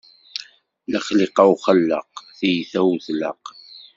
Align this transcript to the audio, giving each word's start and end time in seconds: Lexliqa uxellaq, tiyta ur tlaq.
Lexliqa 0.91 1.43
uxellaq, 1.53 2.11
tiyta 2.37 2.79
ur 2.89 2.97
tlaq. 3.05 3.43